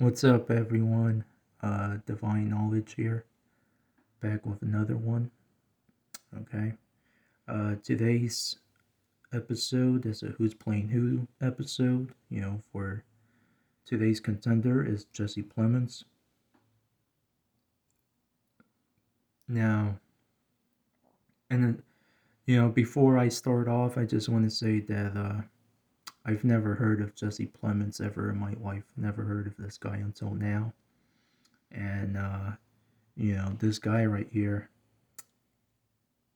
[0.00, 1.24] What's up, everyone?
[1.62, 3.26] Uh, Divine Knowledge here,
[4.22, 5.30] back with another one.
[6.34, 6.72] Okay.
[7.46, 8.56] Uh, today's
[9.34, 12.14] episode is a Who's Playing Who episode.
[12.30, 13.04] You know, for
[13.84, 16.04] today's contender is Jesse Plemons.
[19.48, 19.98] Now,
[21.50, 21.82] and then,
[22.46, 25.42] you know, before I start off, I just want to say that, uh,
[26.24, 28.84] I've never heard of Jesse Plemons ever in my life.
[28.96, 30.72] Never heard of this guy until now.
[31.72, 32.50] And, uh,
[33.16, 34.68] you know, this guy right here,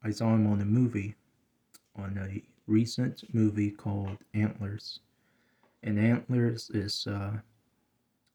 [0.03, 1.15] I saw him on a movie,
[1.97, 5.01] on a recent movie called Antlers.
[5.83, 7.33] And Antlers is uh,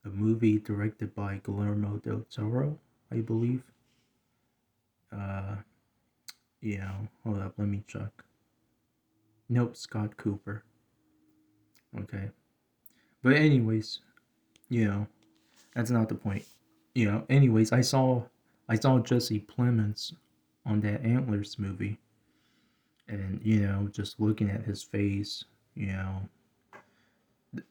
[0.04, 2.78] a movie directed by Guillermo del Toro,
[3.10, 3.62] I believe.
[5.12, 5.56] Uh,
[6.60, 6.92] yeah,
[7.24, 8.10] hold up, let me check.
[9.48, 10.62] Nope, Scott Cooper.
[11.98, 12.30] Okay.
[13.22, 14.00] But anyways,
[14.68, 15.06] you know,
[15.74, 16.44] that's not the point.
[16.94, 18.22] You know, anyways, I saw
[18.68, 20.12] I saw Jesse Plemons
[20.64, 21.98] on that Antlers movie.
[23.08, 26.28] And, you know, just looking at his face, you know,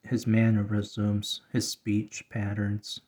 [0.03, 2.99] his mannerisms, his speech patterns,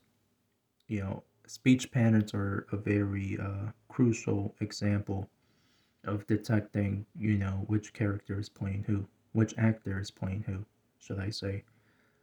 [0.87, 5.27] you know, speech patterns are a very uh, crucial example
[6.05, 10.65] of detecting, you know, which character is playing who, which actor is playing who
[11.01, 11.63] should I say.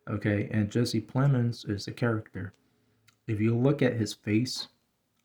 [0.09, 2.55] Okay, and Jesse Plemons is a character.
[3.27, 4.69] If you look at his face,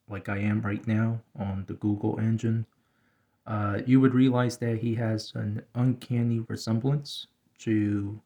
[0.10, 2.66] like I am right now on the Google engine,
[3.48, 7.28] uh, you would realize that he has an uncanny resemblance
[7.60, 8.20] to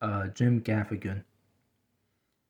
[0.00, 1.24] uh, Jim Gaffigan.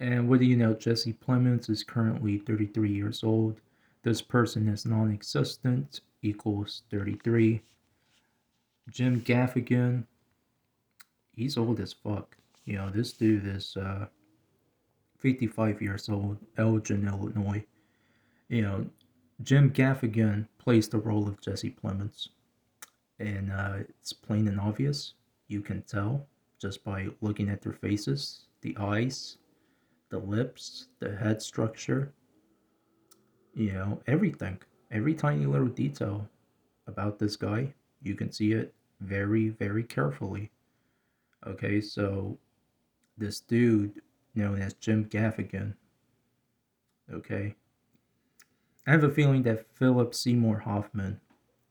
[0.01, 0.75] And what do you know?
[0.75, 3.61] Jesse Plemons is currently 33 years old.
[4.03, 7.63] This person is non existent equals 33.
[8.91, 10.05] Jim Gaffigan
[11.39, 12.37] he's old as fuck.
[12.65, 14.07] You know, this dude is uh,
[15.19, 17.65] 55 years old, Elgin, Illinois.
[18.49, 18.87] You know,
[19.43, 22.29] Jim Gaffigan plays the role of Jesse Plemons.
[23.21, 25.15] And uh, it's plain and obvious.
[25.47, 26.27] You can tell
[26.61, 29.39] just by looking at their faces, the eyes,
[30.11, 32.13] the lips, the head structure.
[33.55, 34.59] You know, everything.
[34.91, 36.29] Every tiny little detail
[36.87, 37.73] about this guy,
[38.03, 40.51] you can see it very, very carefully.
[41.47, 42.39] Okay, so
[43.17, 44.03] this dude
[44.35, 45.75] known as Jim Gaffigan.
[47.13, 47.55] Okay.
[48.87, 51.21] I have a feeling that Philip Seymour Hoffman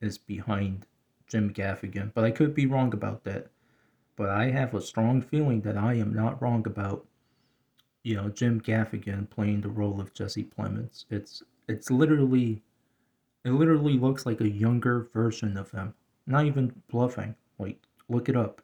[0.01, 0.85] is behind
[1.27, 3.47] Jim Gaffigan, but I could be wrong about that.
[4.15, 7.05] But I have a strong feeling that I am not wrong about
[8.03, 11.05] you know Jim Gaffigan playing the role of Jesse Plemons.
[11.09, 12.63] It's it's literally
[13.43, 15.93] it literally looks like a younger version of him.
[16.25, 17.35] Not even bluffing.
[17.59, 17.79] Like
[18.09, 18.61] look it up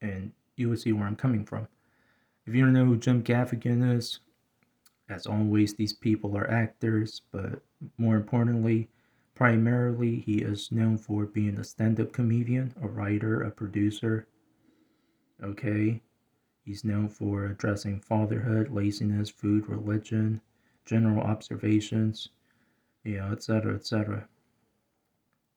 [0.00, 1.68] and you will see where I'm coming from.
[2.46, 4.20] If you don't know who Jim Gaffigan is,
[5.08, 7.62] as always, these people are actors, but
[7.96, 8.88] more importantly,
[9.34, 14.26] primarily, he is known for being a stand up comedian, a writer, a producer.
[15.42, 16.02] Okay?
[16.64, 20.40] He's known for addressing fatherhood, laziness, food, religion,
[20.84, 22.28] general observations,
[23.04, 24.28] you know, etc., etc.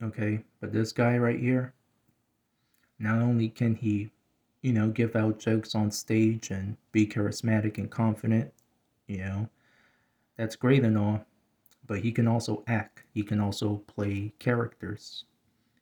[0.01, 0.44] Okay?
[0.59, 1.73] But this guy right here,
[3.00, 4.12] not only can he
[4.61, 8.53] you know, give out jokes on stage and be charismatic and confident,
[9.07, 9.49] you know,
[10.38, 11.25] that's great and all.
[11.88, 15.25] But he can also act, he can also play characters.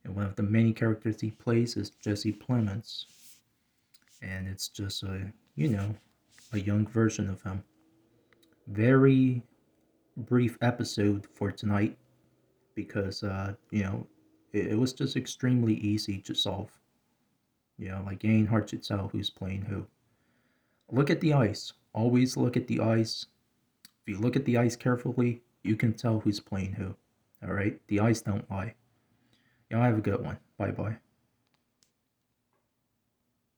[0.03, 3.05] And one of the many characters he plays is Jesse Plemons.
[4.21, 5.93] And it's just a, you know,
[6.53, 7.63] a young version of him.
[8.67, 9.43] Very
[10.15, 11.97] brief episode for tonight
[12.75, 14.07] because, uh, you know,
[14.53, 16.71] it, it was just extremely easy to solve.
[17.79, 19.85] You know, like it ain't hard to tell who's playing who.
[20.91, 21.71] Look at the ice.
[21.93, 23.25] Always look at the ice.
[23.83, 26.95] If you look at the ice carefully, you can tell who's playing who.
[27.41, 27.79] Alright?
[27.87, 28.75] The ice don't lie.
[29.69, 30.37] Y'all have a good one.
[30.57, 30.97] Bye bye.